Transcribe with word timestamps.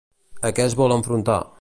A 0.49 0.53
què 0.59 0.65
es 0.71 0.77
vol 0.81 0.97
enfrontar? 0.99 1.41